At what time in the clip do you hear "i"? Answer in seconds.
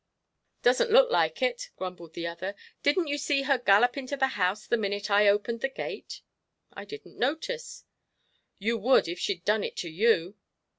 5.11-5.27, 6.73-6.85